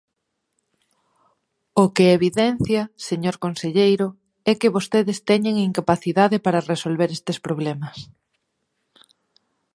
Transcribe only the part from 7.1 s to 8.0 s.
estes problemas.